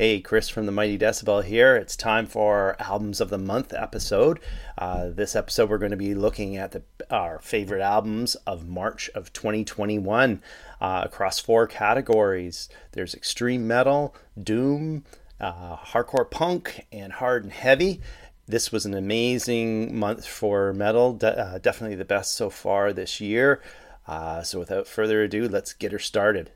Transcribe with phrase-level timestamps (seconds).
[0.00, 1.76] Hey, Chris from the Mighty Decibel here.
[1.76, 4.40] It's time for our Albums of the Month episode.
[4.78, 9.10] Uh, this episode, we're going to be looking at the, our favorite albums of March
[9.14, 10.42] of 2021
[10.80, 12.70] uh, across four categories.
[12.92, 15.04] There's extreme metal, doom,
[15.38, 18.00] uh, hardcore punk, and hard and heavy.
[18.46, 23.20] This was an amazing month for metal, De- uh, definitely the best so far this
[23.20, 23.60] year.
[24.06, 26.52] Uh, so, without further ado, let's get her started.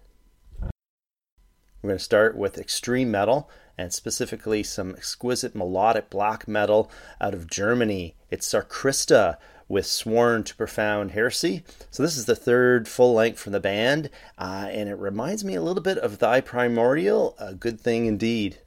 [1.84, 7.34] We're going to start with extreme metal and specifically some exquisite melodic black metal out
[7.34, 8.14] of Germany.
[8.30, 9.36] It's Sarkrista
[9.68, 11.62] with Sworn to Profound Heresy.
[11.90, 14.08] So, this is the third full length from the band,
[14.38, 18.60] uh, and it reminds me a little bit of Thy Primordial, a good thing indeed.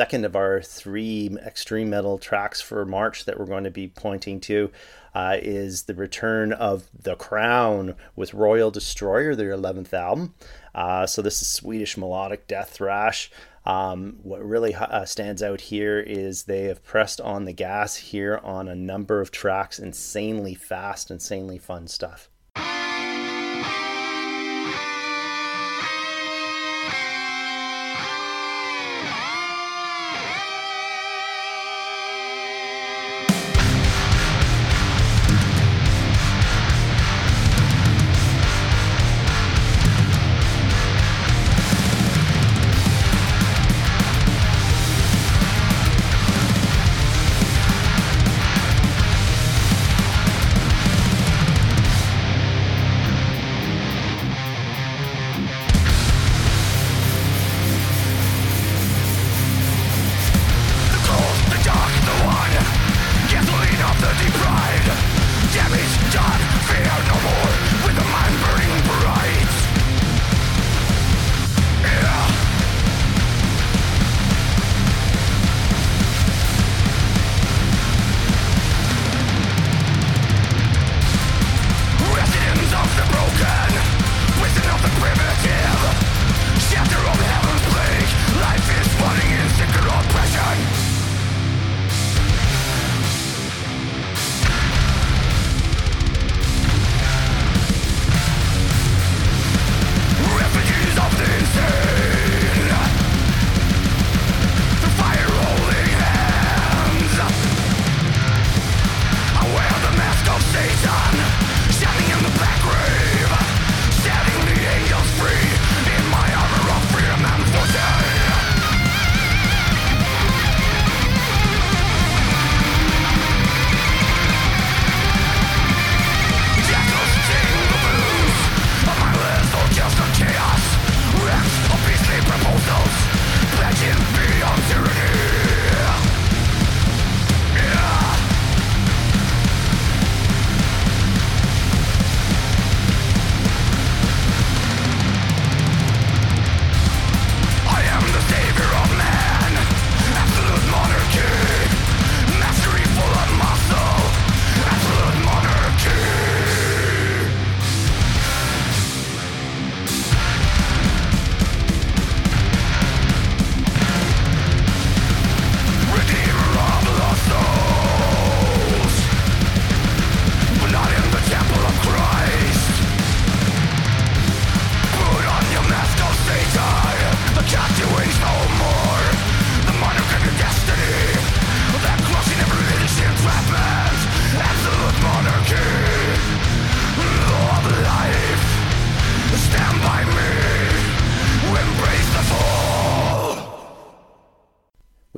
[0.00, 4.40] Second of our three extreme metal tracks for March that we're going to be pointing
[4.40, 4.70] to
[5.14, 10.32] uh, is the return of The Crown with Royal Destroyer, their 11th album.
[10.74, 13.30] Uh, so this is Swedish melodic death thrash.
[13.66, 18.40] Um, what really uh, stands out here is they have pressed on the gas here
[18.42, 22.30] on a number of tracks, insanely fast, insanely fun stuff.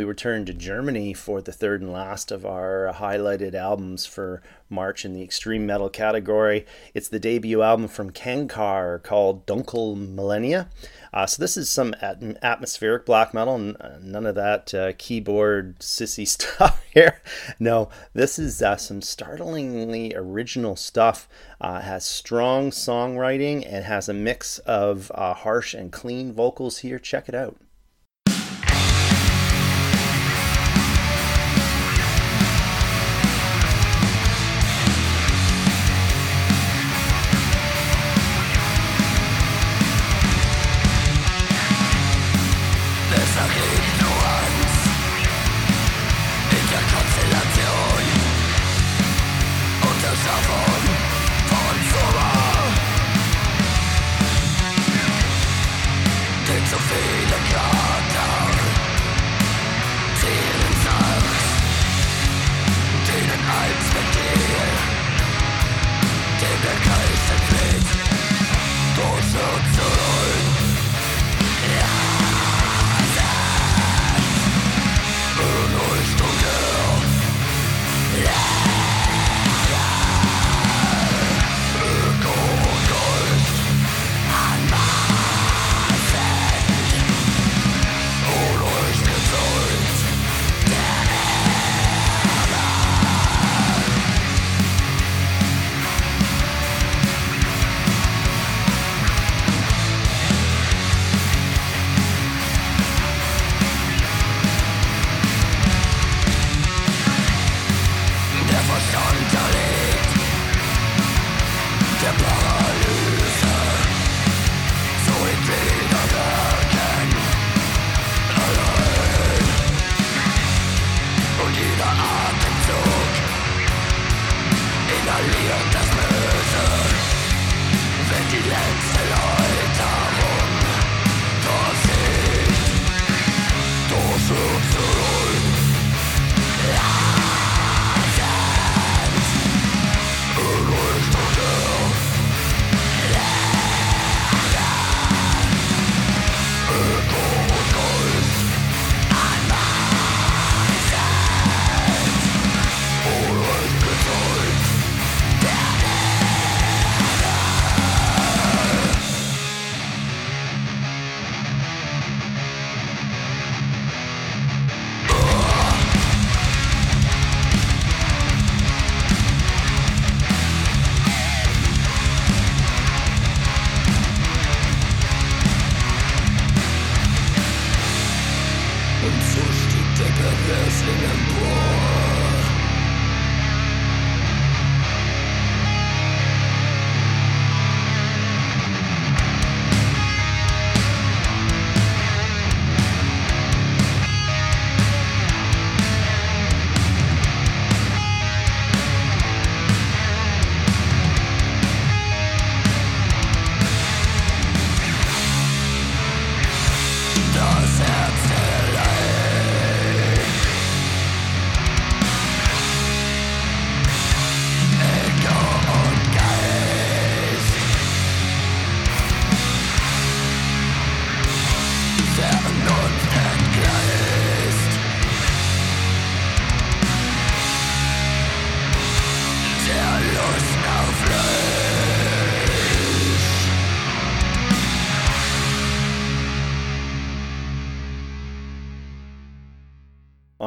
[0.05, 5.13] Return to Germany for the third and last of our highlighted albums for March in
[5.13, 6.67] the extreme metal category.
[6.95, 10.69] It's the debut album from Kankar called Dunkle Millennia.
[11.13, 15.79] Uh, so this is some at- atmospheric black metal, and none of that uh, keyboard
[15.79, 17.21] sissy stuff here.
[17.59, 21.29] No, this is uh, some startlingly original stuff.
[21.61, 26.99] Uh, has strong songwriting and has a mix of uh, harsh and clean vocals here.
[26.99, 27.57] Check it out.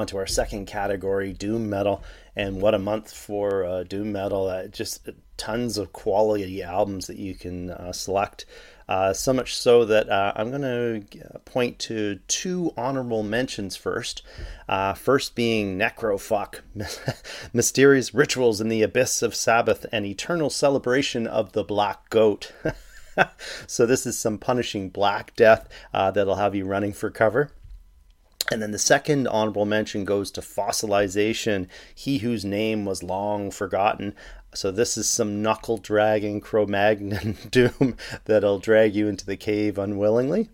[0.05, 2.03] Onto our second category, doom metal.
[2.35, 4.47] And what a month for uh, doom metal!
[4.47, 8.45] Uh, just tons of quality albums that you can uh, select.
[8.87, 14.21] Uh, so much so that uh, I'm going to point to two honorable mentions first.
[14.69, 16.59] Uh, first being Nekkrofukk,
[17.51, 22.53] Mysterious Rituals in the Abyss of Sabbath, and Eternal Celebration of the Blakk Goat.
[23.65, 27.49] so, this is some punishing Black Death that'll have you running for cover.
[28.51, 34.13] And then the second honorable mention goes to fossilization, he whose name was long forgotten.
[34.53, 40.49] So this is some knuckle dragging Cro-Magnon doom that'll drag you into the cave unwillingly.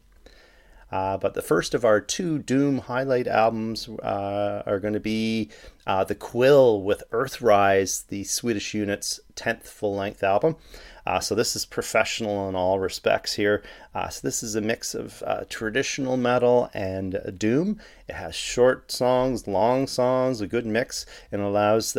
[0.92, 5.50] Uh, but the first of our two Doom highlight albums uh, are going to be
[5.88, 10.58] uh, The Quill with Earthrise, the Swedish unit's 10th full length album.
[11.06, 13.64] Uh, so this is professional in all respects here.
[13.96, 17.80] Uh, so this is a mix of uh, traditional metal and doom.
[18.08, 21.98] It has short songs, long songs, a good mix, and allows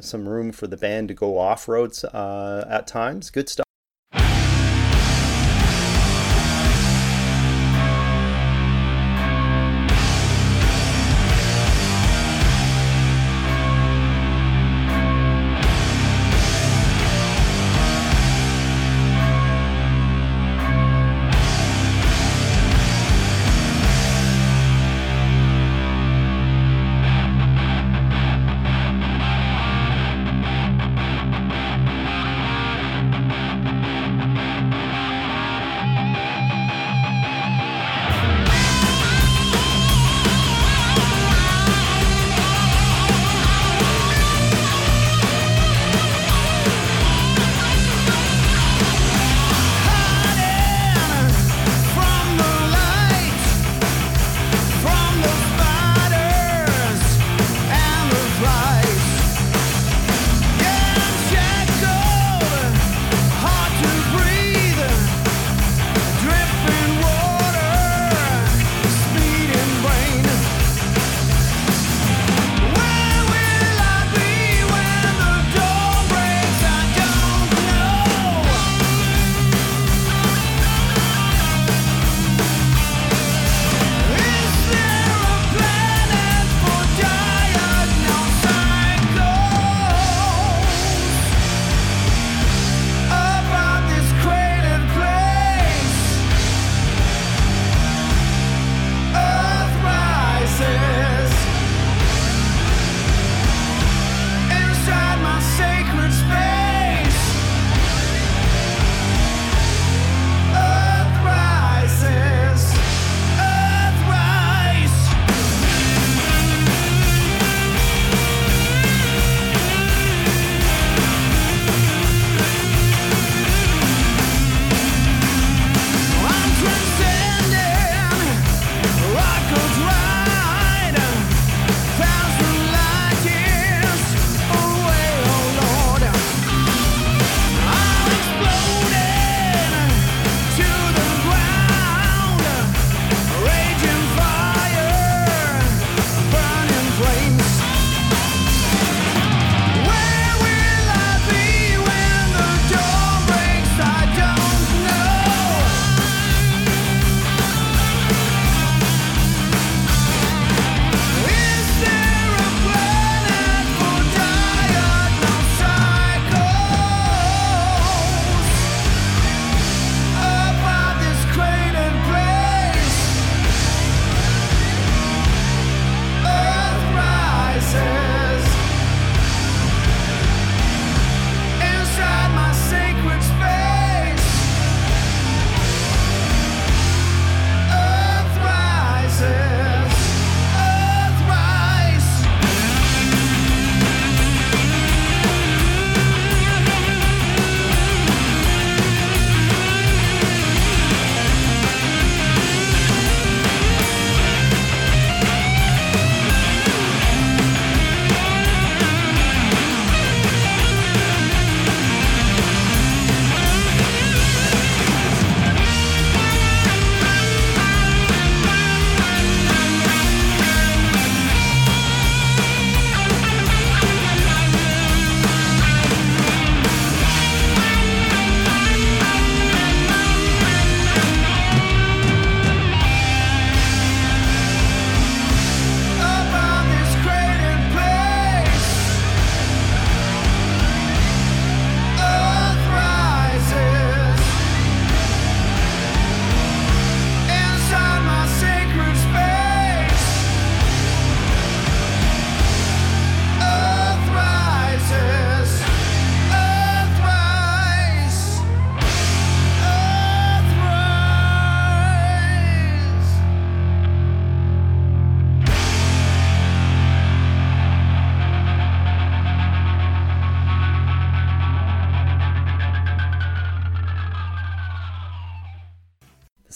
[0.00, 3.30] some room for the band to go off roads at times.
[3.30, 3.67] Good stuff.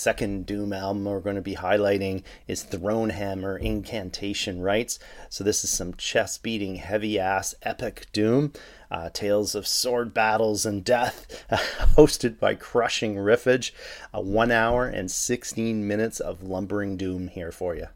[0.02, 4.98] Second Doom album we're going to be highlighting is Thronehammer Incantation Rites.
[5.28, 8.52] So this is some chest beating, heavy ass, epic Doom.
[8.90, 11.44] Uh, tales of sword battles and death,
[11.96, 13.70] hosted by crushing riffage.
[14.12, 17.86] A one hour and 16 minutes of lumbering doom here for you.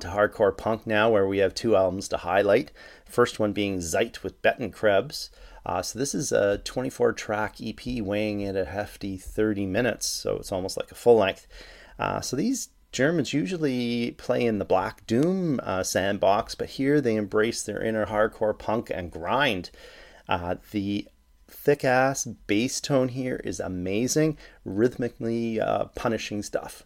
[0.00, 2.72] Hardcore punk now, where we have two albums to highlight.
[3.04, 5.30] First one being Zeit with Betonkrebs.
[5.64, 10.36] Uh, so this is a 24 track EP weighing in a hefty 30 minutes, so
[10.36, 11.46] it's almost like a full length.
[11.98, 17.16] Uh, so these Germans usually play in the Black Doom uh, sandbox, but here they
[17.16, 19.70] embrace their inner hardcore punk and grind.
[20.28, 21.08] Uh, the
[21.48, 26.84] thick ass bass tone here is amazing, rhythmically uh, punishing stuff.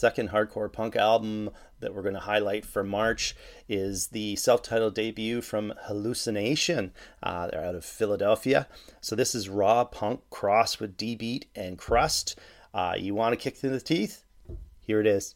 [0.00, 3.36] Second hardcore punk album that we're going to highlight for March
[3.68, 6.92] is the self titled debut from Hallucination.
[7.22, 8.66] Uh, they're out of Philadelphia.
[9.02, 12.38] So this is raw punk cross with D beat and crust.
[12.72, 14.24] Uh, you want to kick through the teeth?
[14.80, 15.34] Here it is.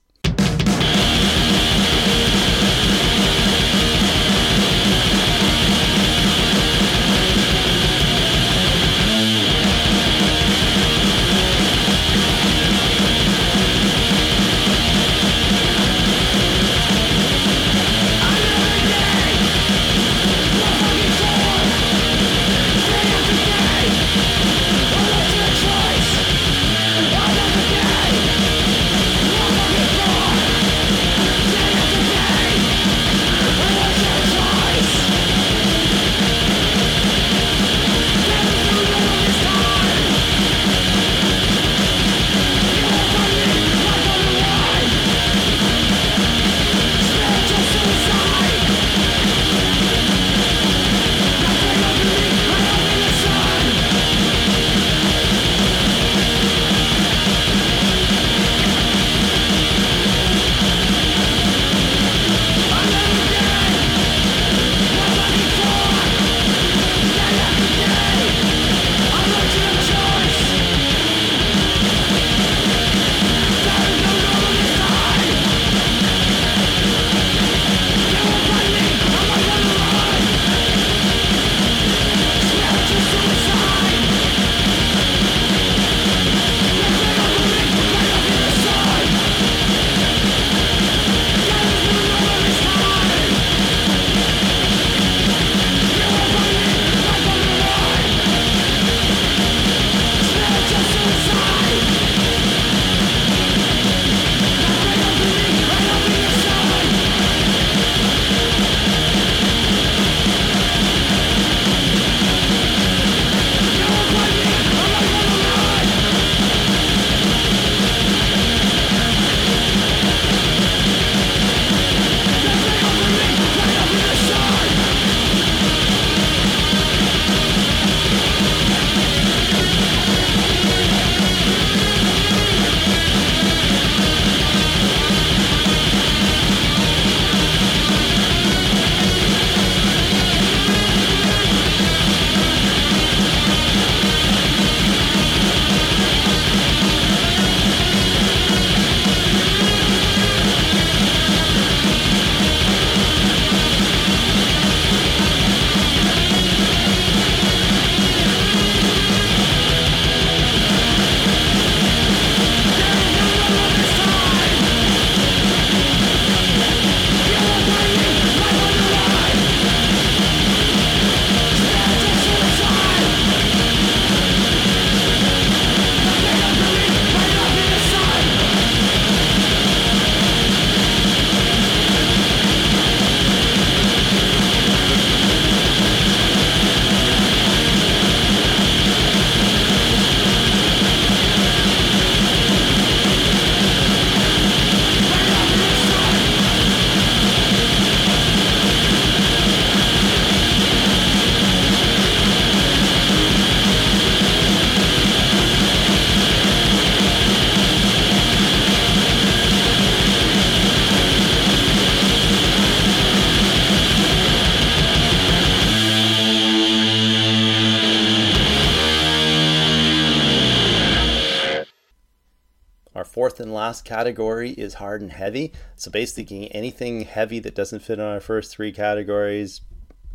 [223.84, 225.52] Category is hard and heavy.
[225.76, 229.60] So basically, anything heavy that doesn't fit in our first three categories,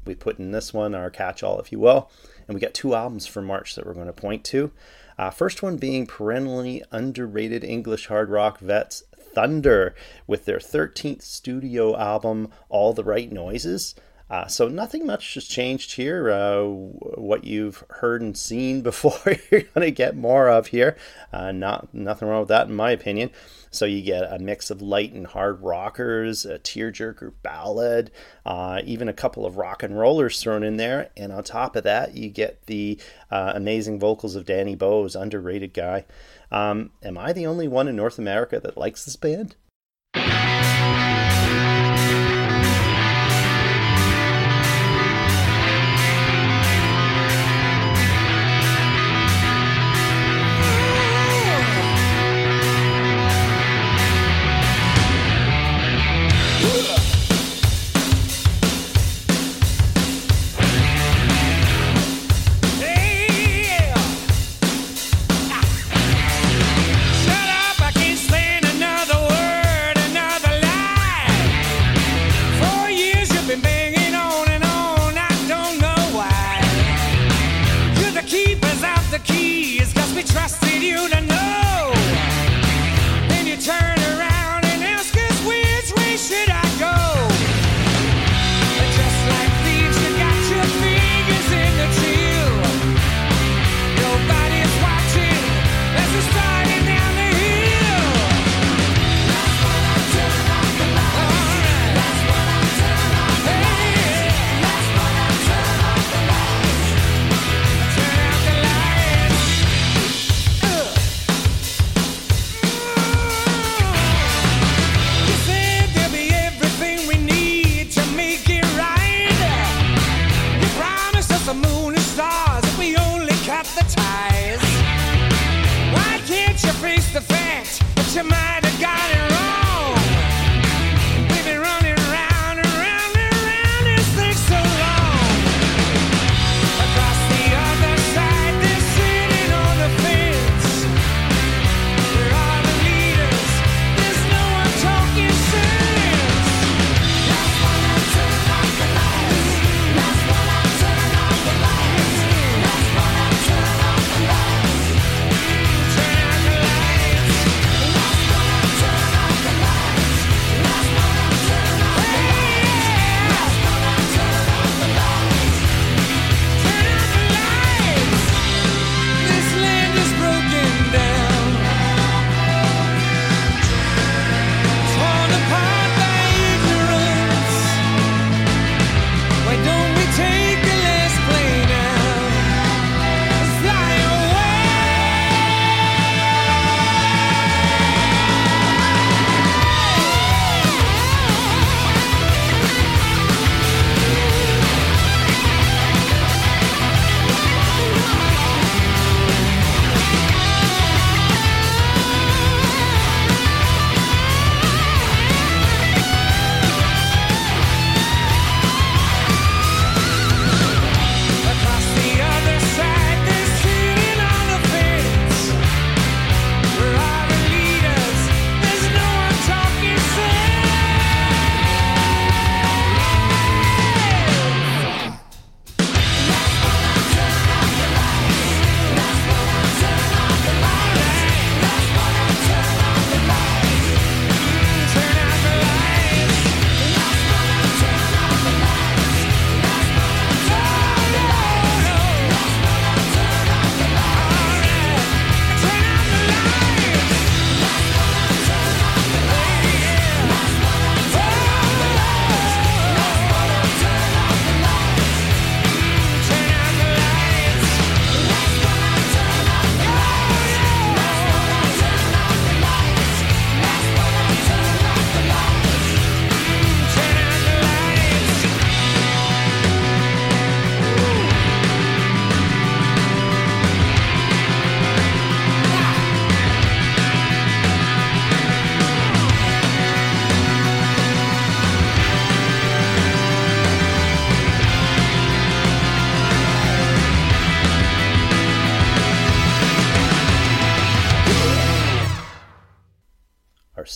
[0.06, 2.10] we put in this one, our catch all, if you will.
[2.48, 4.72] And we got two albums for March that we're going to point to.
[5.18, 9.04] Uh, first one being perennially underrated English hard rock vets
[9.34, 9.94] Thunder
[10.28, 13.96] with their 13th studio album, All the Right Noises.
[14.30, 16.30] Uh, so nothing much has changed here.
[16.30, 19.20] Uh, what you've heard and seen before,
[19.52, 20.96] you're going to get more of here.
[21.34, 23.32] Uh, not nothing wrong with that, in my opinion.
[23.72, 28.12] So you get a mix of light and hard rockers, a tearjerker ballad,
[28.46, 31.84] uh, even a couple of rock and rollers thrown in there, and on top of
[31.84, 36.06] that, you get the uh, amazing vocals of Danny Bowes, underrated guy.
[36.52, 39.56] Um, am I the only one in North America that likes this band?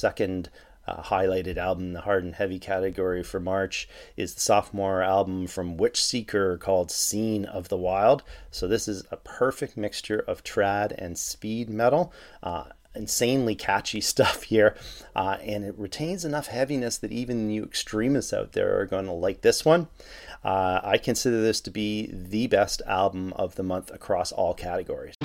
[0.03, 0.49] Second
[0.85, 3.87] uh, highlighted album in the hard and heavy category for March
[4.17, 8.21] is the sophomore album from Witchseeker called Scene of the Wild.
[8.51, 12.11] So this is a perfect mixture of trad and speed metal.
[12.43, 14.75] Uh, insanely catchy stuff here,
[15.15, 19.13] uh, and it retains enough heaviness that even you extremists out there are going to
[19.13, 19.87] like this one.
[20.43, 25.15] Uh, I consider this to be the best album of the month across all categories.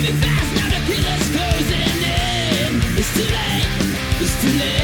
[0.00, 2.80] moving fast, now the killer's closing in.
[2.98, 4.79] It's too late, it's too late.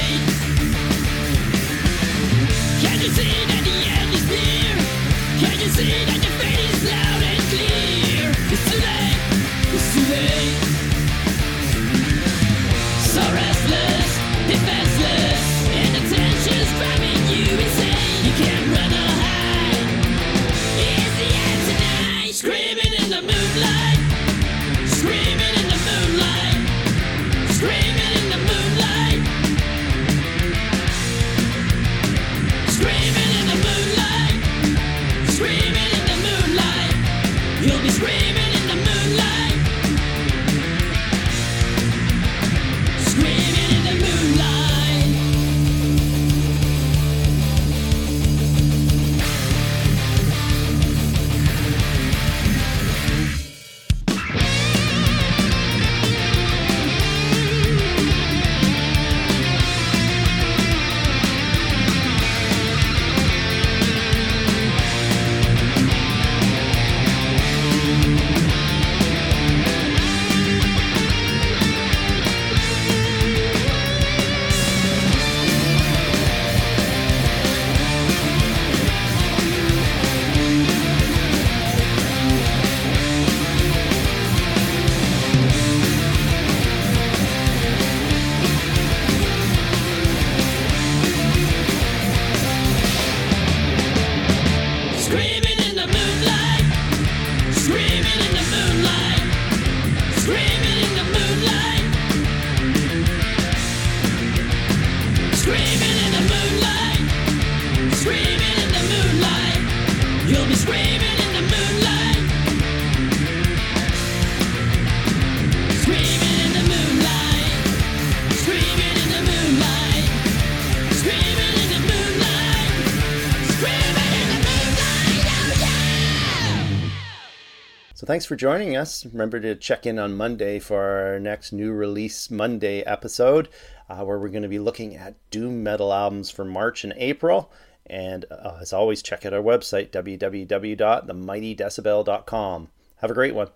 [128.17, 129.05] Thanks for joining us.
[129.05, 133.51] Remember to check in on Monday for our next new release Monday episode,
[133.91, 137.53] uh, where we're going to be looking at doom metal albums for March and April.
[137.85, 142.69] And uh, as always, check out our website, www.themightydecibel.com.
[142.97, 143.49] Have a great one.